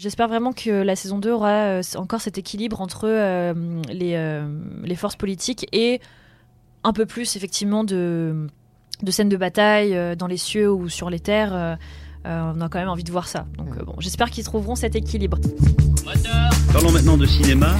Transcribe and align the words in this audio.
J'espère 0.00 0.28
vraiment 0.28 0.54
que 0.54 0.70
la 0.70 0.96
saison 0.96 1.18
2 1.18 1.30
aura 1.30 1.50
euh, 1.50 1.82
encore 1.96 2.22
cet 2.22 2.38
équilibre 2.38 2.80
entre 2.80 3.06
euh, 3.06 3.52
les, 3.90 4.14
euh, 4.14 4.48
les 4.82 4.94
forces 4.94 5.16
politiques 5.16 5.66
et 5.72 6.00
un 6.84 6.94
peu 6.94 7.04
plus 7.04 7.36
effectivement 7.36 7.84
de, 7.84 8.46
de 9.02 9.10
scènes 9.10 9.28
de 9.28 9.36
bataille 9.36 10.16
dans 10.16 10.26
les 10.26 10.38
cieux 10.38 10.72
ou 10.72 10.88
sur 10.88 11.10
les 11.10 11.20
terres. 11.20 11.76
Euh, 12.26 12.52
on 12.56 12.60
a 12.62 12.68
quand 12.70 12.78
même 12.78 12.88
envie 12.88 13.04
de 13.04 13.12
voir 13.12 13.28
ça. 13.28 13.46
Donc 13.58 13.76
euh, 13.76 13.84
bon, 13.84 13.94
j'espère 13.98 14.30
qu'ils 14.30 14.44
trouveront 14.44 14.74
cet 14.74 14.94
équilibre. 14.94 15.38
Parlons 16.72 16.92
maintenant 16.92 17.18
de 17.18 17.26
cinéma. 17.26 17.76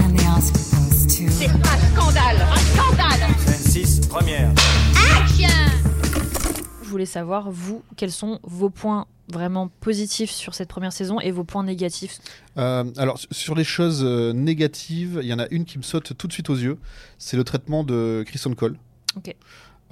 C'est 1.08 1.24
un 1.48 1.94
scandale 1.94 2.36
Un 2.52 2.56
scandale 2.56 3.20
26, 3.46 4.00
première. 4.08 4.50
Je 6.82 6.88
voulais 6.90 7.06
savoir, 7.06 7.50
vous, 7.50 7.82
quels 7.96 8.10
sont 8.10 8.40
vos 8.42 8.68
points 8.68 9.06
vraiment 9.32 9.68
positifs 9.80 10.30
sur 10.30 10.54
cette 10.54 10.68
première 10.68 10.92
saison 10.92 11.20
et 11.20 11.30
vos 11.30 11.44
points 11.44 11.64
négatifs 11.64 12.18
Euh, 12.58 12.84
alors, 12.96 13.18
su- 13.18 13.28
sur 13.30 13.54
les 13.54 13.64
choses 13.64 14.02
euh, 14.04 14.32
négatives, 14.32 15.20
il 15.22 15.28
y 15.28 15.32
en 15.34 15.38
a 15.38 15.46
une 15.50 15.64
qui 15.64 15.78
me 15.78 15.82
saute 15.82 16.16
tout 16.16 16.26
de 16.26 16.32
suite 16.32 16.50
aux 16.50 16.56
yeux. 16.56 16.78
C'est 17.18 17.36
le 17.36 17.44
traitement 17.44 17.84
de 17.84 18.24
Kristen 18.26 18.54
Cole. 18.54 18.76
Ok. 19.16 19.34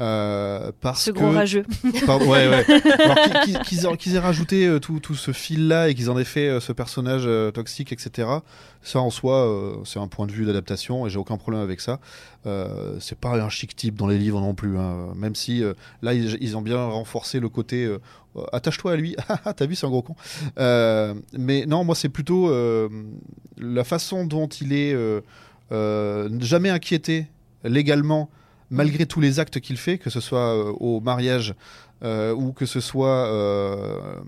Euh, 0.00 0.70
parce 0.80 1.04
Ce 1.04 1.10
que... 1.10 1.18
gros 1.18 1.30
rageux. 1.32 1.64
Pardon, 2.06 2.28
ouais, 2.30 2.48
ouais. 2.48 2.64
Qu'ils- 3.44 3.86
aient- 3.86 4.18
rajouté 4.20 4.66
euh, 4.66 4.78
tout, 4.78 5.00
tout 5.00 5.14
ce 5.16 5.32
fil-là 5.32 5.88
et 5.88 5.94
qu'ils 5.94 6.08
en 6.10 6.18
aient 6.18 6.24
fait 6.24 6.48
euh, 6.48 6.60
ce 6.60 6.72
personnage 6.72 7.28
toxique, 7.52 7.92
etc. 7.92 8.28
Ça, 8.82 9.00
en 9.00 9.10
soi, 9.10 9.80
c'est 9.84 9.98
un 9.98 10.06
point 10.06 10.26
de 10.26 10.32
vue 10.32 10.44
d'adaptation 10.44 11.06
et 11.06 11.10
j'ai 11.10 11.18
aucun 11.18 11.36
problème 11.36 11.62
avec 11.62 11.80
ça. 11.80 11.98
Euh, 12.46 12.96
c'est 13.00 13.18
pas 13.18 13.30
un 13.30 13.48
chic 13.48 13.74
type 13.74 13.96
dans 13.96 14.06
les 14.06 14.18
livres 14.18 14.40
non 14.40 14.54
plus. 14.54 14.78
hein. 14.78 15.08
Même 15.16 15.34
si 15.34 15.62
là, 16.02 16.14
ils, 16.14 16.38
ils 16.40 16.56
ont 16.56 16.62
bien 16.62 16.84
renforcé 16.84 17.40
le 17.40 17.48
côté 17.48 17.92
attache-toi 18.52 18.92
à 18.92 18.96
lui. 18.96 19.16
Ah, 19.44 19.52
T'as 19.52 19.66
vu, 19.66 19.74
c'est 19.74 19.86
un 19.86 19.90
gros 19.90 20.02
con. 20.02 20.14
Euh, 20.58 21.14
mais 21.36 21.66
non, 21.66 21.82
moi, 21.84 21.94
c'est 21.96 22.08
plutôt 22.08 22.50
la 23.58 23.84
façon 23.84 24.24
dont 24.24 24.46
il 24.46 24.72
est 24.72 24.94
jamais 26.40 26.70
inquiété 26.70 27.27
légalement 27.64 28.30
malgré 28.70 29.06
tous 29.06 29.20
les 29.20 29.41
actes 29.41 29.61
qu'il 29.61 29.77
fait, 29.77 29.98
que 29.98 30.11
ce 30.11 30.20
soit 30.20 30.55
euh, 30.55 30.72
au 30.80 31.00
mariage 31.00 31.55
euh, 32.02 32.33
ou 32.34 32.52
que 32.52 32.66
ce 32.66 32.80
soit 32.80 33.27
euh, 33.27 34.20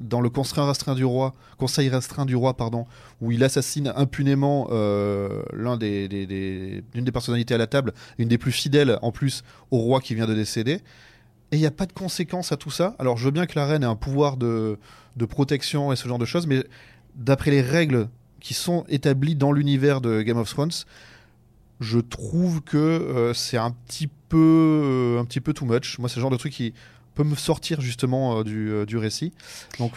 dans 0.00 0.20
le 0.20 0.30
conseil 0.30 0.64
restreint 0.64 0.94
du 0.94 1.04
roi, 1.04 1.34
conseil 1.56 1.88
restreint 1.88 2.26
du 2.26 2.36
roi, 2.36 2.56
pardon, 2.56 2.86
où 3.20 3.32
il 3.32 3.42
assassine 3.44 3.92
impunément 3.96 4.68
l'un 4.70 5.76
des, 5.76 6.82
personnalités 7.12 7.54
à 7.54 7.58
la 7.58 7.66
table, 7.66 7.92
une 8.18 8.28
des 8.28 8.38
plus 8.38 8.52
fidèles 8.52 8.98
en 9.02 9.12
plus 9.12 9.42
au 9.70 9.78
roi 9.78 10.00
qui 10.00 10.14
vient 10.14 10.26
de 10.26 10.34
décéder. 10.34 10.80
Et 11.50 11.56
il 11.56 11.60
n'y 11.60 11.66
a 11.66 11.72
pas 11.72 11.86
de 11.86 11.92
conséquences 11.92 12.52
à 12.52 12.56
tout 12.56 12.70
ça. 12.70 12.94
Alors 12.98 13.16
je 13.16 13.24
veux 13.24 13.30
bien 13.30 13.46
que 13.46 13.58
la 13.58 13.66
reine 13.66 13.82
ait 13.82 13.86
un 13.86 13.96
pouvoir 13.96 14.36
de 14.36 14.78
protection 15.28 15.92
et 15.92 15.96
ce 15.96 16.06
genre 16.06 16.18
de 16.18 16.26
choses, 16.26 16.46
mais 16.46 16.64
d'après 17.16 17.50
les 17.50 17.62
règles 17.62 18.08
qui 18.40 18.54
sont 18.54 18.84
établies 18.88 19.34
dans 19.34 19.52
l'univers 19.52 20.00
de 20.00 20.22
Game 20.22 20.38
of 20.38 20.48
Thrones, 20.48 20.70
je 21.80 21.98
trouve 21.98 22.62
que 22.62 22.76
euh, 22.76 23.34
c'est 23.34 23.56
un 23.56 23.70
petit 23.70 24.08
peu 24.28 24.36
euh, 24.36 25.20
un 25.20 25.24
petit 25.24 25.40
peu 25.40 25.52
too 25.52 25.64
much. 25.64 25.98
Moi, 25.98 26.08
c'est 26.08 26.16
le 26.16 26.22
genre 26.22 26.30
de 26.30 26.36
truc 26.36 26.52
qui 26.52 26.74
peut 27.14 27.24
me 27.24 27.34
sortir 27.34 27.80
justement 27.80 28.38
euh, 28.38 28.44
du, 28.44 28.86
du 28.86 28.96
récit. 28.96 29.32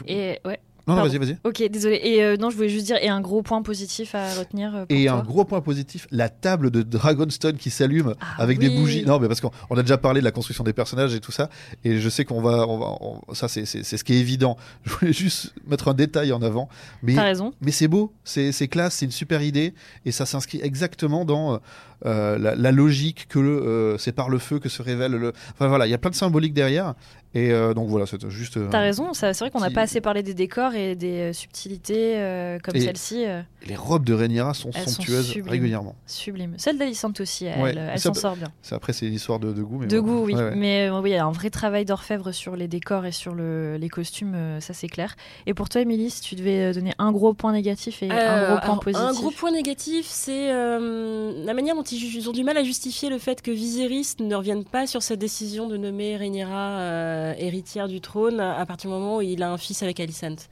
Et 0.08 0.40
ouais. 0.46 0.60
Non, 0.96 1.04
vas-y, 1.04 1.18
vas-y. 1.18 1.38
Ok, 1.44 1.64
désolé. 1.70 2.00
Et 2.04 2.24
euh, 2.24 2.38
non, 2.38 2.50
je 2.50 2.56
voulais 2.56 2.70
juste 2.70 2.86
dire, 2.86 2.98
et 3.02 3.10
un 3.10 3.22
gros 3.22 3.42
point 3.42 3.62
positif 3.62 4.16
à 4.16 4.34
retenir 4.36 4.76
euh, 4.76 4.86
pour 4.86 4.98
Et 4.98 5.06
toi 5.06 5.14
un 5.16 5.24
gros 5.24 5.46
point 5.46 5.62
positif, 5.62 6.08
la 6.12 6.30
table 6.30 6.72
de 6.72 6.82
Dragonstone 6.82 7.58
qui 7.58 7.70
s'allume 7.70 8.14
Ah 8.22 8.36
avec 8.42 8.60
des 8.60 8.70
bougies. 8.70 9.04
Non, 9.06 9.20
mais 9.20 9.28
parce 9.28 9.42
qu'on 9.42 9.52
on 9.70 9.78
a 9.78 9.82
déjà 9.82 9.98
parlé 9.98 10.20
de 10.20 10.26
la 10.26 10.32
construction 10.32 10.64
des 10.64 10.74
personnages 10.74 11.14
et 11.16 11.20
tout 11.20 11.32
ça, 11.32 11.50
et 11.84 12.00
je 12.00 12.10
sais 12.10 12.26
qu'on 12.26 12.42
va, 12.42 12.68
on 12.68 12.78
va 12.78 12.86
on- 13.02 13.34
ça 13.34 13.48
c'est 13.48 13.66
ce 13.66 14.04
qui 14.04 14.14
est 14.14 14.20
évident. 14.20 14.58
Je 14.86 14.94
voulais 14.94 15.14
juste 15.14 15.54
mettre 15.68 15.88
un 15.88 15.94
détail 15.94 16.32
en 16.34 16.42
avant, 16.42 16.70
mais 17.04 17.16
T'as 17.16 17.24
raison. 17.24 17.54
mais 17.62 17.72
c'est 17.72 17.88
beau, 17.88 18.14
c'est 18.24 18.52
c'est 18.52 18.68
classe, 18.68 18.96
c'est 18.96 19.06
une 19.06 19.12
super 19.12 19.42
idée, 19.42 19.74
et 20.06 20.12
ça 20.12 20.26
s'inscrit 20.26 20.60
exactement 20.62 21.26
dans 21.26 21.56
euh, 21.56 21.58
la, 22.04 22.56
la 22.56 22.72
logique 22.72 23.28
que 23.30 23.40
euh, 23.40 23.98
c'est 23.98 24.12
par 24.12 24.30
le 24.30 24.40
feu 24.40 24.60
que 24.60 24.70
se 24.70 24.82
révèle 24.82 25.12
le. 25.14 25.34
Enfin 25.54 25.68
voilà, 25.68 25.88
il 25.88 25.90
y 25.90 25.94
a 25.94 25.98
plein 25.98 26.10
de 26.12 26.16
symboliques 26.16 26.54
derrière, 26.54 26.96
et 27.34 27.52
euh, 27.52 27.74
donc 27.74 27.88
voilà, 27.90 28.06
c'est 28.06 28.30
juste. 28.30 28.58
euh, 28.58 28.68
T'as 28.72 28.80
raison, 28.82 29.14
c'est 29.14 29.32
vrai 29.38 29.52
qu'on 29.52 29.60
n'a 29.60 29.70
pas 29.70 29.82
assez 29.82 30.02
parlé 30.02 30.24
des 30.24 30.34
décors 30.34 30.74
et 30.76 30.96
des 30.96 31.30
euh, 31.30 31.34
subtilités 31.34 32.18
euh, 32.18 32.60
comme 32.64 32.76
celle-ci. 32.78 33.26
euh, 33.26 33.42
Les 33.68 33.76
robes 33.76 34.04
de 34.04 34.14
Rhaenyra 34.14 34.54
sont 34.54 34.72
somptueuses 34.72 35.28
sublimes. 35.28 35.50
régulièrement. 35.52 35.96
sublimes. 36.08 36.56
Celle 36.58 36.78
d'Alicante 36.78 37.20
aussi, 37.22 37.46
elle, 37.46 37.62
Ouais, 37.62 37.76
elle 37.76 38.00
s'en 38.00 38.14
sort 38.14 38.36
bien. 38.36 38.52
Après 38.72 38.94
c'est 38.94 39.08
une 39.08 39.14
histoire 39.14 39.40
de, 39.40 39.52
de 39.54 39.62
goût, 39.62 39.78
mais 39.80 39.88
De 39.88 40.00
bon. 40.00 40.08
goût, 40.22 40.26
oui. 40.26 40.34
Ouais, 40.36 40.42
ouais. 40.44 40.56
Mais 40.56 40.90
euh, 40.90 41.00
oui, 41.00 41.12
il 41.12 41.14
y 41.14 41.18
a 41.18 41.26
un 41.26 41.32
vrai 41.32 41.50
travail 41.50 41.86
d'orfèvre 41.86 42.32
sur 42.32 42.56
les 42.56 42.68
décors 42.68 43.06
et 43.06 43.12
sur 43.12 43.34
le- 43.36 43.78
les 43.78 43.90
costumes, 43.90 44.34
euh, 44.36 44.60
ça 44.60 44.74
c'est 44.74 44.88
clair. 44.88 45.16
Et 45.46 45.54
pour 45.54 45.70
toi, 45.70 45.82
Émilie, 45.82 46.10
si 46.10 46.22
tu 46.22 46.36
devais 46.36 46.72
euh, 46.72 46.74
donner 46.74 46.94
un 46.98 47.12
gros 47.12 47.34
point 47.34 47.52
négatif 47.54 48.02
et 48.04 48.10
un 48.10 48.16
Euh, 48.16 48.46
gros 48.48 48.56
point 48.58 48.64
alors, 48.64 48.80
positif. 48.80 49.06
Un 49.08 49.14
gros 49.14 49.32
point 49.32 49.52
négatif, 49.52 50.06
c'est 50.08 50.52
euh, 50.52 51.46
la 51.46 51.54
manière 51.54 51.76
dont 51.76 51.84
ils, 51.92 52.30
ont 52.30 52.32
du 52.32 52.44
mal 52.44 52.58
à 52.58 52.64
justifier 52.64 53.10
le 53.10 53.18
fait 53.18 53.42
que 53.42 53.52
Viserys 53.52 54.16
ne 54.20 54.36
revienne 54.36 54.64
pas 54.64 54.88
sur 54.88 55.02
sa 55.02 55.16
décision 55.16 55.68
de 55.68 55.78
nommer 55.78 56.18
Rhaenyra 56.18 56.80
euh, 56.80 57.34
héritière 57.38 57.88
du 57.88 58.02
trône 58.02 58.40
à 58.40 58.66
partir 58.66 58.90
du 58.90 58.96
moment 58.96 59.18
où 59.18 59.22
il 59.22 59.44
a 59.44 59.52
un 59.52 59.58
fils 59.58 59.84
avec 59.84 60.00
Alicent. 60.00 60.48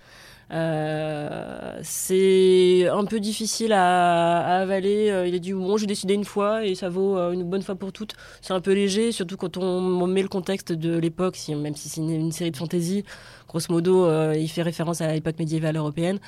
Euh, 0.51 1.79
c'est 1.83 2.88
un 2.88 3.05
peu 3.05 3.19
difficile 3.19 3.72
à, 3.72 4.61
avaler. 4.61 5.09
Euh, 5.09 5.27
Il 5.27 5.35
a 5.35 5.39
dit 5.39 5.53
bon, 5.53 5.77
j'ai 5.77 5.85
décidé 5.85 6.16
une 6.16 6.25
fois 6.25 6.66
et 6.66 6.73
ça 6.75 6.89
vaut 6.89 7.17
une 7.31 7.44
bonne 7.44 7.61
fois 7.61 7.75
pour 7.75 7.91
toutes. 7.91 8.13
C'est 8.41 8.53
un 8.53 8.61
peu 8.61 8.73
léger, 8.73 9.11
surtout 9.11 9.38
quand 9.38 9.57
on 9.57 10.07
met 10.07 10.23
le 10.23 10.29
contexte 10.29 10.71
de 10.71 10.97
l'époque, 10.97 11.38
même 11.50 11.75
si 11.75 11.89
c'est 11.89 12.01
une, 12.01 12.31
série 12.31 12.51
de 12.51 12.57
fantasy. 12.57 13.03
Grosso 13.47 13.67
modo, 13.69 14.07
il 14.33 14.47
fait 14.47 14.63
référence 14.63 15.01
à 15.01 15.13
l'époque 15.13 15.38
médiévale 15.39 15.77
européenne. 15.77 16.19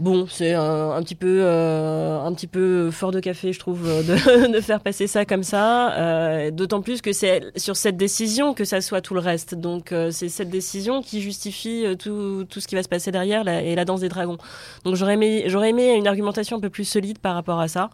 Bon, 0.00 0.26
c'est 0.26 0.54
un, 0.54 1.02
petit 1.02 1.14
peu, 1.14 1.40
euh, 1.42 2.22
un 2.22 2.32
petit 2.32 2.46
peu 2.46 2.90
fort 2.90 3.10
de 3.10 3.20
café, 3.20 3.52
je 3.52 3.58
trouve, 3.58 3.86
euh, 3.86 4.48
de, 4.48 4.60
faire 4.62 4.80
passer 4.80 5.06
ça 5.06 5.26
comme 5.26 5.42
ça. 5.42 5.92
Euh, 5.92 6.50
D'autant 6.50 6.80
plus 6.80 7.02
que 7.02 7.12
c'est 7.12 7.42
sur 7.56 7.76
cette 7.76 7.98
décision 7.98 8.54
que 8.54 8.64
ça 8.64 8.80
soit 8.80 9.02
tout 9.02 9.12
le 9.12 9.20
reste. 9.20 9.54
Donc, 9.54 9.94
c'est 10.10 10.30
cette 10.30 10.48
décision 10.48 11.02
qui 11.02 11.20
justifie 11.20 11.84
tout, 11.98 12.46
tout 12.48 12.60
ce 12.60 12.66
qui 12.66 12.76
va 12.76 12.82
se 12.82 12.88
passer 12.88 13.10
derrière 13.10 13.46
et 13.46 13.74
la 13.74 13.84
danse 13.84 14.00
des 14.00 14.08
dragons. 14.08 14.38
Donc, 14.84 14.94
j'aurais 14.94 15.14
aimé, 15.14 15.44
j'aurais 15.48 15.68
aimé 15.68 15.92
une 15.94 16.08
argumentation 16.08 16.56
un 16.56 16.60
peu 16.60 16.70
plus 16.70 16.86
solide 16.86 17.18
par 17.18 17.34
rapport 17.34 17.60
à 17.60 17.68
ça. 17.68 17.90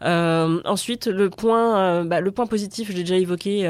Ensuite, 0.00 1.08
le 1.08 1.28
point, 1.28 2.04
bah, 2.04 2.20
le 2.20 2.30
point 2.30 2.46
positif, 2.46 2.88
je 2.92 2.96
l'ai 2.96 3.02
déjà 3.02 3.16
évoqué 3.16 3.62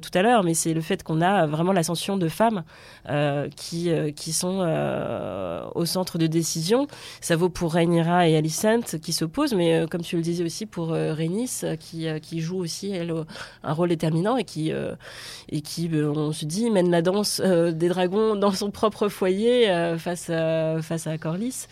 tout 0.00 0.16
à 0.16 0.22
l'heure, 0.22 0.44
mais 0.44 0.54
c'est 0.54 0.74
le 0.74 0.80
fait 0.80 1.02
qu'on 1.02 1.20
a 1.20 1.46
vraiment 1.46 1.72
l'ascension 1.72 2.16
de 2.16 2.28
femmes 2.28 2.62
qui, 3.56 3.90
qui 4.14 4.32
sont 4.32 4.60
au 5.74 5.84
centre 5.84 6.18
de 6.18 6.28
décision. 6.28 6.86
Vaut 7.36 7.48
pour 7.48 7.72
Rhaenyra 7.74 8.28
et 8.28 8.36
Alicent 8.36 8.98
qui 9.02 9.12
s'opposent, 9.12 9.54
mais 9.54 9.74
euh, 9.74 9.86
comme 9.86 10.02
tu 10.02 10.16
le 10.16 10.22
disais 10.22 10.44
aussi 10.44 10.66
pour 10.66 10.92
euh, 10.92 11.14
Rhaenys 11.14 11.60
euh, 11.64 11.76
qui, 11.76 12.06
qui 12.20 12.40
joue 12.40 12.58
aussi 12.58 12.94
un 13.62 13.72
rôle 13.72 13.88
déterminant 13.88 14.36
et 14.36 14.44
qui, 14.44 14.72
et 15.50 15.60
qui 15.60 15.88
euh, 15.92 16.12
on 16.12 16.32
se 16.32 16.44
dit, 16.44 16.70
mène 16.70 16.90
la 16.90 17.02
danse 17.02 17.40
des 17.40 17.88
dragons 17.88 18.36
dans 18.36 18.52
son 18.52 18.70
propre 18.70 19.08
foyer 19.08 19.66
face, 19.98 20.30
à, 20.30 20.80
face 20.82 21.06
à 21.06 21.18
Corlys. 21.18 21.66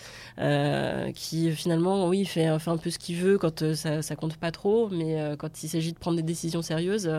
qui 1.15 1.51
finalement, 1.53 2.09
oui, 2.09 2.25
fait, 2.25 2.59
fait 2.59 2.71
un 2.71 2.77
peu 2.77 2.91
ce 2.91 2.99
qu'il 2.99 3.17
veut 3.17 3.39
quand 3.39 3.75
ça, 3.75 4.03
ça 4.03 4.17
compte 4.17 4.37
pas 4.37 4.51
trop, 4.51 4.89
mais 4.91 5.37
quand 5.39 5.63
il 5.63 5.69
s'agit 5.69 5.93
de 5.93 5.99
prendre 5.99 6.17
des 6.17 6.23
décisions 6.23 6.63
sérieuses, 6.63 7.11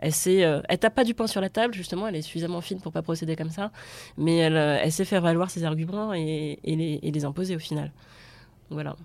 elle 0.00 0.12
sait, 0.12 0.44
euh, 0.44 0.60
tape 0.80 0.94
pas 0.94 1.04
du 1.04 1.14
poing 1.14 1.26
sur 1.26 1.40
la 1.40 1.50
table, 1.50 1.74
justement, 1.74 2.08
elle 2.08 2.16
est 2.16 2.22
suffisamment 2.22 2.62
fine 2.62 2.80
pour 2.80 2.90
pas 2.90 3.02
procéder 3.02 3.36
comme 3.36 3.50
ça, 3.50 3.70
mais 4.16 4.38
elle, 4.38 4.56
euh, 4.56 4.90
sait 4.90 5.04
faire 5.04 5.20
valoir 5.20 5.50
ses 5.50 5.64
arguments 5.64 6.14
et, 6.14 6.58
les, 6.64 7.24
imposer 7.24 7.54
au 7.54 7.58
final. 7.58 7.92
Voilà. 8.70 8.96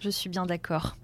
Je 0.00 0.08
suis 0.08 0.30
bien 0.30 0.46
d'accord. 0.46 0.96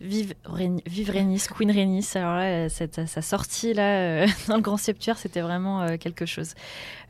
Vive, 0.00 0.34
Rhaeny- 0.44 0.82
vive 0.86 1.10
Rhaenys, 1.10 1.46
Queen 1.48 1.70
Rhaenys. 1.72 2.12
Alors 2.14 2.36
là, 2.36 2.66
euh, 2.66 2.68
sa 2.68 3.22
sortie 3.22 3.74
là 3.74 4.26
dans 4.48 4.56
le 4.56 4.62
Grand 4.62 4.76
Septuaire, 4.76 5.18
c'était 5.18 5.40
vraiment 5.40 5.96
quelque 5.98 6.24
chose. 6.26 6.54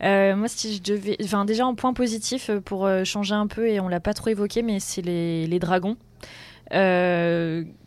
Moi, 0.00 0.48
si 0.48 0.76
je 0.76 0.82
devais, 0.82 1.16
enfin 1.22 1.44
déjà 1.44 1.66
en 1.66 1.74
point 1.74 1.92
positif 1.92 2.50
pour 2.64 2.88
changer 3.04 3.34
un 3.34 3.46
peu 3.46 3.68
et 3.68 3.80
on 3.80 3.88
l'a 3.88 4.00
pas 4.00 4.14
trop 4.14 4.30
évoqué, 4.30 4.62
mais 4.62 4.80
c'est 4.80 5.02
les 5.02 5.58
dragons. 5.58 5.96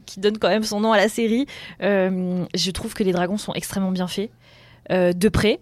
Qui 0.06 0.20
donnent 0.20 0.38
quand 0.38 0.50
même 0.50 0.64
son 0.64 0.80
nom 0.80 0.92
à 0.94 0.98
la 0.98 1.10
série. 1.10 1.46
Euh, 1.82 2.46
je 2.56 2.72
trouve 2.72 2.94
que 2.94 3.04
les 3.04 3.12
dragons 3.12 3.38
sont 3.38 3.54
extrêmement 3.54 3.92
bien 3.92 4.08
faits. 4.08 4.32
Euh, 4.92 5.14
de 5.14 5.30
près, 5.30 5.60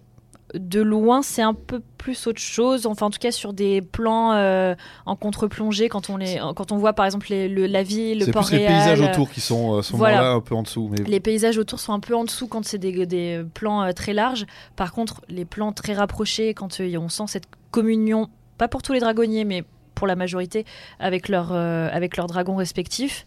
de 0.54 0.80
loin, 0.80 1.22
c'est 1.22 1.42
un 1.42 1.54
peu 1.54 1.80
plus 1.98 2.26
autre 2.28 2.38
chose. 2.40 2.86
Enfin, 2.86 3.06
en 3.06 3.10
tout 3.10 3.18
cas, 3.18 3.32
sur 3.32 3.52
des 3.54 3.80
plans 3.82 4.32
euh, 4.34 4.74
en 5.06 5.16
contre-plongée, 5.16 5.88
quand 5.88 6.10
on 6.10 6.16
les, 6.16 6.38
quand 6.54 6.70
on 6.70 6.76
voit 6.76 6.92
par 6.92 7.06
exemple 7.06 7.26
les- 7.30 7.48
le- 7.48 7.66
la 7.66 7.82
ville, 7.82 8.18
le 8.20 8.26
C'est 8.26 8.30
port 8.32 8.46
plus 8.46 8.58
les 8.58 8.66
paysages 8.66 9.00
autour 9.00 9.30
qui 9.30 9.40
sont 9.40 9.80
voilà. 9.94 10.32
un 10.32 10.40
peu 10.40 10.54
en 10.54 10.62
dessous. 10.62 10.90
Mais 10.92 11.02
les 11.04 11.18
paysages 11.20 11.58
autour 11.58 11.80
sont 11.80 11.92
un 11.92 11.98
peu 12.00 12.14
en 12.14 12.24
dessous 12.24 12.46
quand 12.46 12.64
c'est 12.64 12.78
des, 12.78 13.06
des 13.06 13.42
plans 13.54 13.82
euh, 13.82 13.92
très 13.92 14.12
larges. 14.12 14.44
Par 14.76 14.92
contre, 14.92 15.22
les 15.28 15.44
plans 15.46 15.72
très 15.72 15.94
rapprochés, 15.94 16.54
quand 16.54 16.80
euh, 16.80 16.98
on 16.98 17.08
sent 17.08 17.24
cette 17.26 17.46
communion, 17.72 18.28
pas 18.58 18.68
pour 18.68 18.82
tous 18.82 18.92
les 18.92 19.00
dragonniers, 19.00 19.44
mais 19.44 19.64
pour 19.96 20.06
la 20.06 20.14
majorité, 20.14 20.64
avec 21.00 21.28
leurs 21.28 21.52
avec 21.52 22.16
leurs 22.16 22.26
dragons 22.26 22.56
respectifs, 22.56 23.26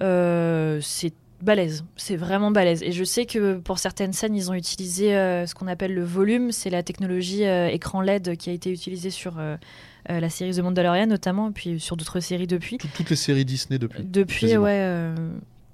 c'est 0.00 1.12
balèze. 1.42 1.84
C'est 1.96 2.16
vraiment 2.16 2.50
balèze. 2.50 2.82
Et 2.82 2.92
je 2.92 3.04
sais 3.04 3.24
que 3.26 3.58
pour 3.58 3.78
certaines 3.78 4.12
scènes, 4.12 4.34
ils 4.34 4.50
ont 4.50 4.54
utilisé 4.54 5.16
euh, 5.16 5.46
ce 5.46 5.54
qu'on 5.54 5.68
appelle 5.68 5.94
le 5.94 6.02
volume. 6.04 6.50
C'est 6.52 6.70
la 6.70 6.82
technologie 6.82 7.44
euh, 7.46 7.68
écran 7.68 8.00
LED 8.00 8.36
qui 8.36 8.50
a 8.50 8.52
été 8.52 8.70
utilisée 8.72 9.10
sur 9.10 9.38
euh, 9.38 9.56
euh, 10.10 10.20
la 10.20 10.30
série 10.30 10.52
The 10.54 10.60
Mandalorian 10.60 11.06
notamment, 11.06 11.48
et 11.50 11.52
puis 11.52 11.78
sur 11.80 11.96
d'autres 11.96 12.18
séries 12.20 12.46
depuis. 12.48 12.78
Tout- 12.78 12.88
toutes 12.94 13.10
les 13.10 13.16
séries 13.16 13.44
Disney 13.44 13.78
depuis. 13.78 14.02
Depuis, 14.02 14.40
quasiment. 14.46 14.64
ouais. 14.64 14.78
euh, 14.80 15.14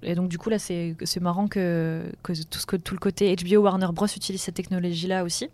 et 0.02 0.14
donc, 0.14 0.28
du 0.28 0.36
coup, 0.36 0.50
là, 0.50 0.58
c'est 0.58 0.96
c'est 1.04 1.20
marrant 1.20 1.48
que, 1.48 2.02
que 2.22 2.34
tout, 2.44 2.58
ce, 2.58 2.66
que 2.66 2.76
tout 2.76 2.92
le 2.94 3.00
côté 3.00 3.34
HBO 3.34 3.62
Warner 3.62 3.88
Bros. 3.94 4.06
utilise 4.06 4.42
cette 4.42 4.54
technologie-là 4.56 5.24
aussi. 5.24 5.48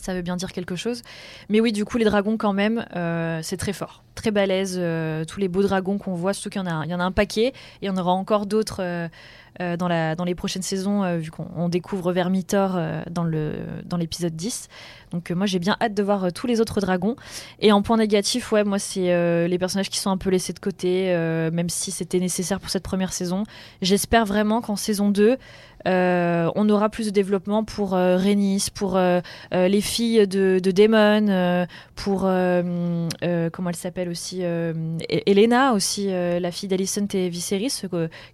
Ça 0.00 0.14
veut 0.14 0.22
bien 0.22 0.36
dire 0.36 0.52
quelque 0.52 0.76
chose. 0.76 1.02
Mais 1.48 1.60
oui, 1.60 1.72
du 1.72 1.84
coup, 1.84 1.98
les 1.98 2.04
dragons, 2.04 2.36
quand 2.36 2.52
même, 2.52 2.84
euh, 2.94 3.40
c'est 3.42 3.56
très 3.56 3.72
fort. 3.72 4.02
Très 4.14 4.30
balèze. 4.30 4.76
euh, 4.78 5.24
tous 5.24 5.40
les 5.40 5.48
beaux 5.48 5.62
dragons 5.62 5.98
qu'on 5.98 6.14
voit, 6.14 6.32
surtout 6.32 6.50
qu'il 6.50 6.62
y, 6.62 6.88
y 6.88 6.94
en 6.94 7.00
a 7.00 7.04
un 7.04 7.12
paquet. 7.12 7.48
Et 7.48 7.52
il 7.82 7.86
y 7.86 7.90
en 7.90 7.96
aura 7.96 8.12
encore 8.12 8.46
d'autres 8.46 9.08
euh, 9.60 9.76
dans, 9.76 9.88
la, 9.88 10.14
dans 10.14 10.24
les 10.24 10.34
prochaines 10.34 10.62
saisons, 10.62 11.02
euh, 11.04 11.16
vu 11.18 11.30
qu'on 11.30 11.46
on 11.56 11.68
découvre 11.68 12.12
Vermitor 12.12 12.72
euh, 12.76 13.02
dans 13.10 13.24
le- 13.24 13.54
dans 13.84 13.96
l'épisode 13.96 14.34
10. 14.36 14.68
Donc, 15.12 15.30
euh, 15.30 15.34
moi, 15.34 15.46
j'ai 15.46 15.58
bien 15.58 15.76
hâte 15.80 15.94
de 15.94 16.02
voir 16.02 16.32
tous 16.32 16.46
les 16.46 16.60
autres 16.60 16.80
dragons. 16.80 17.16
Et 17.60 17.72
en 17.72 17.82
point 17.82 17.96
négatif, 17.96 18.52
ouais, 18.52 18.64
moi, 18.64 18.78
c'est 18.78 19.46
les 19.48 19.58
personnages 19.58 19.88
qui 19.90 19.98
sont 19.98 20.10
un 20.10 20.16
peu 20.16 20.30
laissés 20.30 20.52
de 20.52 20.58
côté, 20.58 21.06
même 21.52 21.68
si 21.68 21.90
c'était 21.90 22.18
nécessaire 22.18 22.58
pour 22.60 22.70
cette 22.70 22.82
première 22.82 23.12
saison. 23.12 23.44
J'espère 23.82 24.26
vraiment 24.26 24.60
qu'en 24.60 24.76
saison 24.76 25.10
2, 25.10 25.36
euh, 25.86 26.50
on 26.56 26.68
aura 26.68 26.88
plus 26.88 27.06
de 27.06 27.10
développement 27.10 27.62
pour 27.62 27.92
Rhaenys, 27.92 28.66
pour 28.74 28.98
les 29.52 29.80
filles 29.80 30.26
de, 30.26 30.58
de 30.62 30.70
Daemon, 30.72 31.66
pour 31.94 32.20
comment 32.20 33.70
elle 33.70 33.76
s'appelle 33.76 34.08
aussi, 34.08 34.42
Elena 35.08 35.72
aussi, 35.72 36.08
la 36.08 36.50
fille 36.50 36.68
d'Alicent 36.68 37.06
et 37.14 37.28
Viserys, 37.28 37.82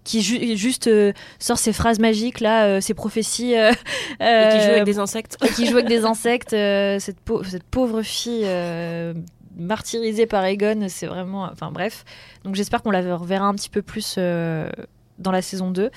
qui 0.03 0.21
ju- 0.21 0.57
juste 0.57 0.89
sort 1.39 1.57
ses 1.57 1.73
phrases 1.73 1.99
magiques 1.99 2.39
là, 2.39 2.65
euh, 2.65 2.81
ses 2.81 2.93
prophéties. 2.93 3.55
euh, 3.57 3.71
Et 4.19 4.49
qui 4.51 4.59
joue 4.61 4.69
euh, 4.69 4.71
avec 4.73 4.83
des 4.85 4.99
insectes. 4.99 5.37
et 5.43 5.49
qui 5.49 5.65
joue 5.65 5.73
avec 5.77 5.87
des 5.87 6.05
insectes. 6.05 6.53
euh, 6.53 6.99
cette, 6.99 7.19
pau- 7.19 7.43
cette 7.43 7.63
pauvre 7.63 8.01
fille 8.01 8.43
euh, 8.45 9.13
martyrisée 9.57 10.25
par 10.25 10.43
Egon, 10.45 10.85
c'est 10.89 11.07
vraiment. 11.07 11.43
Enfin 11.51 11.71
bref. 11.71 12.03
Donc 12.43 12.55
j'espère 12.55 12.81
qu'on 12.81 12.91
la 12.91 13.15
reverra 13.15 13.45
un 13.45 13.53
petit 13.53 13.69
peu 13.69 13.81
plus 13.81 14.15
euh, 14.17 14.69
dans 15.19 15.31
la 15.31 15.41
saison 15.41 15.69
2. 15.71 15.91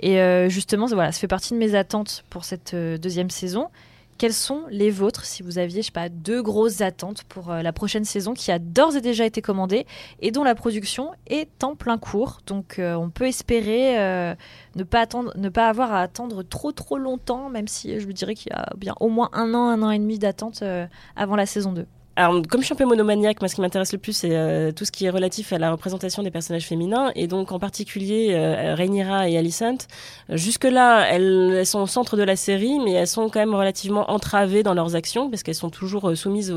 Et 0.00 0.20
euh, 0.20 0.48
justement, 0.48 0.86
voilà, 0.86 1.12
ça 1.12 1.20
fait 1.20 1.28
partie 1.28 1.54
de 1.54 1.58
mes 1.58 1.74
attentes 1.74 2.24
pour 2.30 2.44
cette 2.44 2.74
euh, 2.74 2.98
deuxième 2.98 3.30
saison. 3.30 3.68
Quelles 4.18 4.32
sont 4.32 4.62
les 4.70 4.90
vôtres 4.90 5.26
si 5.26 5.42
vous 5.42 5.58
aviez, 5.58 5.82
je 5.82 5.86
sais 5.86 5.92
pas, 5.92 6.08
deux 6.08 6.42
grosses 6.42 6.80
attentes 6.80 7.24
pour 7.24 7.50
euh, 7.50 7.60
la 7.60 7.72
prochaine 7.72 8.06
saison 8.06 8.32
qui 8.32 8.50
a 8.50 8.58
d'ores 8.58 8.96
et 8.96 9.02
déjà 9.02 9.26
été 9.26 9.42
commandée 9.42 9.86
et 10.20 10.30
dont 10.30 10.42
la 10.42 10.54
production 10.54 11.10
est 11.26 11.62
en 11.62 11.76
plein 11.76 11.98
cours? 11.98 12.40
Donc 12.46 12.78
euh, 12.78 12.94
on 12.94 13.10
peut 13.10 13.26
espérer 13.26 13.98
euh, 13.98 14.34
ne 14.74 14.84
pas 14.84 15.00
attendre, 15.00 15.32
ne 15.36 15.50
pas 15.50 15.68
avoir 15.68 15.92
à 15.92 16.00
attendre 16.00 16.42
trop 16.42 16.72
trop 16.72 16.96
longtemps, 16.96 17.50
même 17.50 17.68
si 17.68 18.00
je 18.00 18.06
me 18.06 18.12
dirais 18.12 18.34
qu'il 18.34 18.52
y 18.52 18.56
a 18.56 18.72
bien 18.78 18.94
au 19.00 19.10
moins 19.10 19.28
un 19.34 19.52
an, 19.52 19.68
un 19.68 19.82
an 19.82 19.90
et 19.90 19.98
demi 19.98 20.18
d'attente 20.18 20.62
avant 21.14 21.36
la 21.36 21.44
saison 21.44 21.72
2. 21.72 21.86
Alors, 22.18 22.40
comme 22.48 22.62
je 22.62 22.64
suis 22.64 22.72
un 22.72 22.76
peu 22.76 22.86
monomaniaque, 22.86 23.42
moi, 23.42 23.48
ce 23.48 23.54
qui 23.54 23.60
m'intéresse 23.60 23.92
le 23.92 23.98
plus, 23.98 24.14
c'est 24.14 24.30
euh, 24.32 24.72
tout 24.72 24.86
ce 24.86 24.90
qui 24.90 25.04
est 25.04 25.10
relatif 25.10 25.52
à 25.52 25.58
la 25.58 25.70
représentation 25.70 26.22
des 26.22 26.30
personnages 26.30 26.66
féminins, 26.66 27.12
et 27.14 27.26
donc 27.26 27.52
en 27.52 27.58
particulier 27.58 28.28
euh, 28.30 28.74
Rhaenyra 28.74 29.28
et 29.28 29.36
Alicent. 29.36 29.86
Jusque-là, 30.30 31.06
elles, 31.10 31.66
sont 31.66 31.80
au 31.80 31.86
centre 31.86 32.16
de 32.16 32.22
la 32.22 32.34
série, 32.34 32.78
mais 32.82 32.92
elles 32.92 33.06
sont 33.06 33.28
quand 33.28 33.38
même 33.38 33.54
relativement 33.54 34.10
entravées 34.10 34.62
dans 34.62 34.72
leurs 34.72 34.96
actions, 34.96 35.28
parce 35.28 35.42
qu'elles 35.42 35.54
sont 35.54 35.68
toujours 35.68 36.08
euh, 36.08 36.14
soumises 36.14 36.54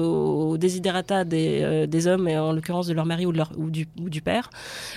desiderata 0.58 1.26
des, 1.26 1.60
euh, 1.62 1.88
des 1.88 2.08
hommes, 2.08 2.30
et 2.30 2.40
en 2.40 2.54
l'occurrence 2.54 2.88
de 2.88 2.94
leur 2.94 3.06
mari 3.06 3.26
ou, 3.26 3.34
du, 3.34 4.22
père. 4.22 4.50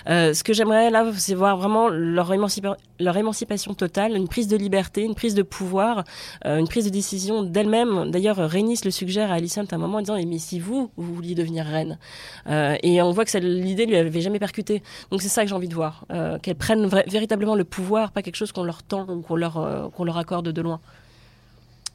Ce 0.07 0.45
que 0.45 0.53
j'aimerais 0.53 0.91
là, 0.91 1.07
c'est 1.17 1.35
voir 1.35 1.57
vraiment 1.57 1.89
leur, 1.89 2.31
émancipa- 2.31 2.77
leur 3.01 3.17
émancipation 3.17 3.75
totale, 3.75 4.17
une 4.17 4.29
prise 4.29 4.47
de 4.47 4.57
liberté, 4.57 5.03
une 5.03 5.17
prise 5.17 5.35
de 5.35 5.43
pouvoir, 5.43 6.05
une 6.45 6.69
prise 6.69 6.85
de 6.85 6.91
décision 6.91 7.43
d'elle-même. 7.43 8.13
D'ailleurs, 8.13 8.37
Rhaenys 8.37 8.81
le 8.85 8.93
suggère 8.93 9.33
à 9.33 9.35
Alicent 9.35 9.59
à 9.59 9.75
un 9.75 9.79
moment 9.79 9.99
en 9.99 10.03
disant 10.03 10.17
Mais 10.25 10.39
si 10.53 10.61
vous, 10.61 10.91
vous 10.99 11.15
vouliez 11.15 11.35
devenir 11.35 11.65
reine 11.65 11.99
Euh, 12.47 12.77
Et 12.83 13.01
on 13.01 13.11
voit 13.11 13.25
que 13.25 13.39
l'idée 13.39 13.87
lui 13.87 13.97
avait 13.97 14.21
jamais 14.21 14.39
percuté. 14.39 14.83
Donc 15.11 15.23
c'est 15.23 15.29
ça 15.31 15.43
que 15.43 15.49
j'ai 15.49 15.55
envie 15.55 15.69
de 15.69 15.75
voir. 15.75 16.05
Euh, 16.13 16.39
Qu'elles 16.39 16.57
prennent 16.57 16.87
véritablement 17.07 17.55
le 17.55 17.65
pouvoir, 17.65 18.13
pas 18.13 18.21
quelque 18.21 18.37
chose 18.37 18.53
qu'on 18.53 18.65
leur 18.65 18.83
tend 18.83 19.09
ou 19.09 19.23
qu'on 19.23 19.37
leur, 19.37 19.57
euh, 19.57 19.89
qu'on 19.89 20.05
leur 20.05 20.19
accorde 20.19 20.51
de 20.51 20.61
loin. 20.61 20.81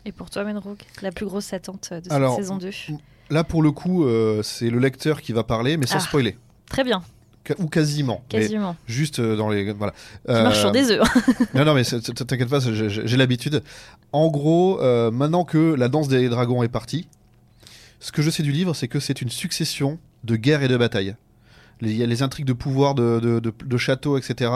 Et 0.05 0.11
pour 0.11 0.31
toi, 0.31 0.43
Menrouk, 0.43 0.79
la 1.03 1.11
plus 1.11 1.25
grosse 1.27 1.53
attente 1.53 1.89
de 1.91 2.01
cette 2.05 2.11
Alors, 2.11 2.35
saison 2.35 2.57
2 2.57 2.71
Là, 3.29 3.43
pour 3.43 3.61
le 3.61 3.69
coup, 3.71 4.05
euh, 4.05 4.41
c'est 4.41 4.69
le 4.71 4.79
lecteur 4.79 5.21
qui 5.21 5.33
va 5.33 5.43
parler, 5.43 5.77
mais 5.77 5.85
sans 5.85 5.97
Ah. 5.97 5.99
spoiler. 5.99 6.35
Très 6.67 6.83
bien, 6.83 7.03
Ou 7.59 7.67
quasiment. 7.67 8.23
Quasiment. 8.27 8.75
juste 8.87 9.21
dans 9.21 9.49
les. 9.49 9.71
Voilà. 9.73 9.93
Tu 10.27 10.31
marches 10.33 10.59
sur 10.61 10.71
des 10.71 10.91
œufs. 10.91 11.01
Non, 11.53 11.63
non, 11.65 11.73
mais 11.75 11.83
t'inquiète 11.83 12.49
pas, 12.49 12.59
j'ai- 12.59 13.17
l'habitude. 13.17 13.61
En 14.13 14.29
gros, 14.29 14.81
euh, 14.81 15.11
maintenant 15.11 15.43
que 15.45 15.75
la 15.75 15.89
danse 15.89 16.07
des 16.07 16.27
dragons 16.29 16.63
est 16.63 16.69
partie, 16.69 17.07
ce 17.99 18.11
que 18.11 18.21
je 18.21 18.29
sais 18.29 18.43
du 18.43 18.51
livre, 18.51 18.73
c'est 18.73 18.87
que 18.87 18.99
c'est 18.99 19.21
une 19.21 19.29
succession 19.29 19.99
de 20.23 20.35
guerres 20.35 20.63
et 20.63 20.67
de 20.67 20.77
batailles. 20.77 21.15
Les- 21.81 21.91
Il 21.91 21.97
y 21.97 22.03
a 22.03 22.07
les 22.07 22.21
intrigues 22.23 22.45
de 22.45 22.53
pouvoir, 22.53 22.95
de, 22.95 23.19
de, 23.39 23.77
châteaux, 23.77 24.17
etc. 24.17 24.51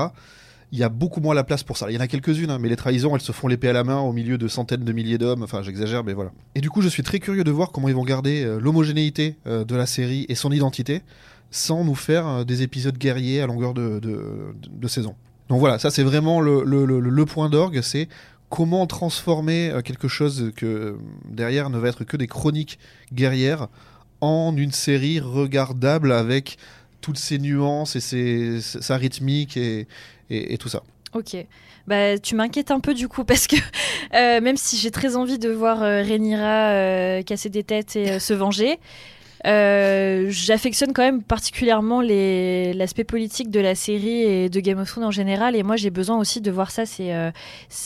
Il 0.72 0.80
y 0.80 0.84
a 0.84 0.90
beaucoup 0.90 1.20
moins 1.20 1.36
la 1.36 1.44
place 1.44 1.64
pour 1.64 1.78
ça. 1.78 1.92
Il 1.92 1.94
y 1.96 1.98
en 1.98 2.02
a 2.02 2.08
quelques-unes, 2.08 2.50
hein, 2.50 2.58
mais 2.60 2.70
les 2.70 2.76
trahisons, 2.78 3.14
elles 3.16 3.22
se 3.22 3.32
font 3.34 3.48
l'épée 3.48 3.68
à 3.70 3.74
la 3.74 3.84
main 3.84 4.00
au 4.00 4.14
milieu 4.14 4.38
de 4.38 4.48
centaines 4.48 4.84
de 4.86 4.92
milliers 4.94 5.18
d'hommes. 5.18 5.44
Enfin, 5.44 5.62
j'exagère, 5.64 6.04
mais 6.04 6.14
voilà. 6.14 6.32
Et 6.56 6.62
du 6.62 6.70
coup, 6.70 6.82
je 6.82 6.88
suis 6.88 7.04
très 7.04 7.20
curieux 7.20 7.44
de 7.44 7.52
voir 7.52 7.72
comment 7.72 7.90
ils 7.90 7.96
vont 7.96 8.06
garder 8.06 8.44
euh, 8.44 8.60
l'homogénéité 8.60 9.36
euh, 9.48 9.66
de 9.66 9.76
la 9.76 9.86
série 9.86 10.26
et 10.30 10.36
son 10.36 10.52
identité 10.52 11.02
sans 11.52 11.84
nous 11.84 11.96
faire 11.96 12.26
euh, 12.28 12.44
des 12.46 12.62
épisodes 12.62 12.98
guerriers 12.98 13.42
à 13.42 13.48
longueur 13.48 13.74
de, 13.74 14.00
saison. 14.88 15.16
Donc 15.50 15.60
voilà, 15.60 15.78
ça 15.80 15.90
c'est 15.92 16.04
vraiment 16.04 16.40
le- 16.40 16.64
le 16.64 17.26
point 17.26 17.50
d'orgue, 17.50 17.82
c'est 17.82 18.08
comment 18.51 18.86
transformer 18.86 19.71
euh, 19.71 19.81
quelque 19.81 20.07
chose 20.07 20.51
que 20.56 20.98
derrière 21.25 21.71
ne 21.71 21.80
va 21.80 21.88
être 21.88 22.03
que 22.03 22.18
des 22.18 22.27
chroniques 22.27 22.77
guerrières 23.12 23.69
en 24.19 24.56
une 24.56 24.71
série 24.71 25.19
regardable 25.19 26.12
avec 26.12 26.57
toutes 27.01 27.18
ses 27.18 27.39
nuances 27.39 27.95
et 27.95 28.62
sa 28.62 28.98
rythmique 28.98 29.57
et, 29.57 29.88
tout 30.59 30.69
ça. 30.69 30.83
Ok. 31.13 31.36
Bah, 31.88 32.19
tu 32.19 32.36
m'inquiètes 32.36 32.69
un 32.69 32.80
peu 32.80 32.94
du 32.94 33.07
coup 33.07 33.24
parce 33.25 33.48
que 33.48 33.56
euh, 34.13 34.39
même 34.39 34.57
si 34.57 34.77
j'ai 34.77 34.92
très 34.92 35.15
envie 35.15 35.39
de 35.39 35.50
voir 35.50 35.81
euh, 35.81 36.04
Rhaenyra 36.04 36.69
euh, 36.69 37.24
casser 37.24 37.50
des 37.50 37.63
têtes 37.63 37.95
et 37.95 38.19
se 38.19 38.33
venger, 38.33 38.80
euh, 39.46 40.28
j'affectionne 40.30 40.94
quand 40.94 41.02
même 41.02 41.24
particulièrement 41.24 42.02
l'aspect 42.02 43.04
politique 43.04 43.50
de 43.50 43.60
la 43.60 43.76
série 43.76 44.22
et 44.22 44.50
de 44.50 44.60
Game 44.60 44.80
of 44.80 44.90
Thrones 44.90 45.04
en 45.06 45.12
général. 45.12 45.56
Et 45.56 45.64
moi, 45.64 45.76
j'ai 45.76 45.90
besoin 45.90 46.18
aussi 46.18 46.42
de 46.42 46.52
voir 46.52 46.72
ça, 46.72 46.86
ces, 46.86 47.12
euh, 47.12 47.32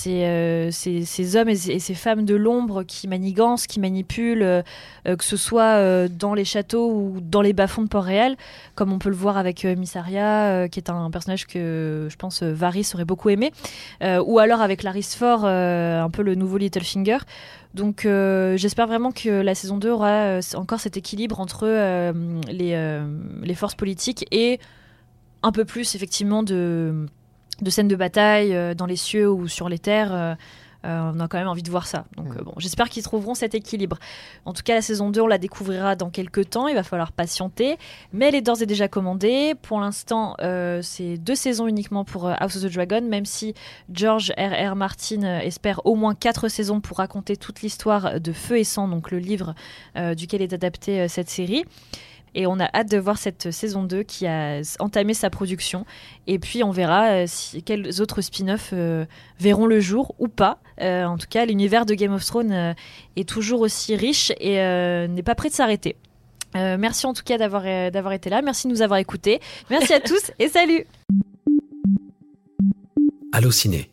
euh, 0.07 0.69
ces- 0.72 1.36
hommes 1.36 1.50
et 1.50 1.56
ces, 1.56 1.94
femmes 1.94 2.25
de 2.25 2.36
l'ombre 2.36 2.84
qui 2.84 3.07
manigancent, 3.07 3.68
qui 3.68 3.80
manipulent, 3.80 4.63
que 5.06 5.24
ce 5.24 5.38
soit 5.38 6.07
dans 6.10 6.34
les 6.34 6.46
châteaux 6.46 6.92
ou 6.92 7.18
dans 7.22 7.42
les 7.42 7.54
bas-fonds 7.54 7.84
de 7.84 7.88
Port-Réal, 7.88 8.36
comme 8.75 8.92
on 8.92 9.00
peut 9.00 9.10
le 9.10 9.16
voir 9.16 9.38
avec 9.38 9.63
Miss 9.63 9.96
Arya, 9.96 10.45
euh, 10.45 10.68
qui 10.68 10.80
est 10.80 10.90
un 10.90 11.09
personnage 11.09 11.47
que 11.47 12.07
je 12.09 12.16
pense 12.16 12.44
Varys 12.44 12.92
aurait 12.94 13.06
beaucoup 13.06 13.30
aimé, 13.30 13.52
ou 14.02 14.40
alors 14.40 14.62
avec 14.62 14.83
Larys 14.83 15.16
Ford, 15.18 15.45
un 15.45 16.09
peu 16.09 16.21
le 16.21 16.35
nouveau 16.35 16.57
Littlefinger. 16.57 17.18
Donc 17.75 18.05
euh, 18.05 18.55
j'espère 18.55 18.87
vraiment 18.87 19.11
que 19.11 19.27
la 19.27 19.53
saison 19.53 19.77
2 19.77 19.91
aura 19.91 20.09
euh, 20.09 20.41
encore 20.55 20.79
cet 20.79 20.95
équilibre 20.95 21.41
entre 21.41 21.67
euh, 21.67 22.13
les, 22.47 23.53
forces 23.53 23.75
politiques 23.75 24.25
et 24.31 24.61
un 25.44 25.51
peu 25.51 25.65
plus 25.65 25.94
effectivement 25.94 26.41
de, 26.41 27.05
scènes 27.67 27.89
de 27.89 27.97
bataille 27.97 28.75
dans 28.75 28.85
les 28.85 28.95
cieux 28.95 29.29
ou 29.29 29.49
sur 29.49 29.67
les 29.67 29.77
terres. 29.77 30.37
Euh, 30.85 31.11
on 31.13 31.19
a 31.19 31.27
quand 31.27 31.37
même 31.37 31.47
envie 31.47 31.63
de 31.63 31.69
voir 31.71 31.87
ça. 31.87 32.06
Donc 32.15 32.27
Mm. 32.35 32.37
euh, 32.39 32.44
bon, 32.44 32.54
j'espère 32.57 32.89
qu'ils 32.89 33.04
trouveront 33.04 33.33
cet 33.33 33.56
équilibre. 33.56 33.97
En 34.45 34.54
tout 34.54 34.63
cas, 34.63 34.75
la 34.75 34.81
saison 34.81 35.09
2, 35.09 35.21
on 35.21 35.27
la 35.27 35.37
découvrira 35.37 35.95
dans 35.95 36.09
quelques 36.09 36.49
temps. 36.49 36.68
Il 36.68 36.75
va 36.75 36.83
falloir 36.83 37.11
patienter. 37.11 37.77
Mais 38.13 38.27
elle 38.27 38.35
est 38.35 38.42
d'ores 38.42 38.61
et 38.61 38.65
déjà 38.65 38.87
commandée. 38.87 39.54
Pour 39.61 39.80
l'instant, 39.80 40.35
euh, 40.42 40.81
c'est 40.81 41.18
deux 41.18 41.35
saisons 41.35 41.68
uniquement 41.68 42.06
pour 42.06 42.30
House 42.30 42.56
of 42.57 42.63
the 42.63 42.73
Dragon, 42.73 43.01
même 43.01 43.25
si 43.25 43.54
George 43.92 44.31
R. 44.37 44.71
R. 44.71 44.75
Martin 44.75 45.39
espère 45.39 45.81
au 45.85 45.95
moins 45.95 46.15
quatre 46.15 46.47
saisons 46.47 46.81
pour 46.81 46.97
raconter 46.97 47.35
toute 47.37 47.61
l'histoire 47.61 48.19
de 48.19 48.31
Feu 48.31 48.59
et 48.59 48.63
Sang, 48.63 48.87
donc 48.87 49.11
le 49.11 49.19
livre 49.19 49.56
duquel 50.15 50.42
est 50.42 50.54
adaptée 50.54 51.07
cette 51.07 51.30
série. 51.30 51.65
Et 52.35 52.45
on 52.45 52.59
a 52.59 52.65
hâte 52.75 52.92
de 52.92 52.97
voir 52.97 53.18
cette 53.18 53.49
saison 53.49 53.83
2 53.83 54.04
qui 54.04 54.27
a 54.27 54.61
entamé 54.80 55.13
sa 55.13 55.30
production. 55.30 55.85
Et 56.27 56.37
puis 56.37 56.63
on 56.63 56.71
verra 56.71 57.07
euh, 57.07 57.23
si, 57.27 57.63
quels 57.63 58.01
autres 58.01 58.21
spin-offs 58.21 58.71
euh, 58.73 59.06
verront 59.39 59.65
le 59.65 59.80
jour 59.80 60.13
ou 60.19 60.27
pas. 60.27 60.59
Euh, 60.81 61.06
en 61.06 61.18
tout 61.18 61.27
cas, 61.30 61.45
l'univers 61.45 61.85
de 61.85 61.94
Game 61.94 62.13
of 62.13 62.25
Thrones 62.25 62.51
euh, 62.51 62.73
est 63.15 63.27
toujours 63.27 63.61
aussi 63.61 63.95
riche 63.95 64.33
et 64.39 64.57
n'est 65.07 65.23
pas 65.23 65.35
prêt 65.35 65.49
de 65.49 65.56
s'arrêter. 65.56 65.95
Merci 66.54 67.06
en 67.06 67.13
tout 67.13 67.23
cas 67.23 67.37
d'avoir 67.37 67.63
d'avoir 67.92 68.13
été 68.13 68.30
là. 68.30 68.42
Merci 68.42 68.68
de 68.68 68.71
nous 68.71 68.81
avoir 68.81 68.97
écoutés. 68.99 69.42
Merci 69.69 69.94
à 69.94 69.99
tous 70.01 70.31
et 70.39 70.47
salut 70.47 70.85
Allociné, 73.33 73.89